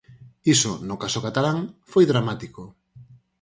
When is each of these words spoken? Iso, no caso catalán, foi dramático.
Iso, 0.53 0.71
no 0.87 0.95
caso 1.03 1.23
catalán, 1.27 1.57
foi 1.91 2.03
dramático. 2.11 2.61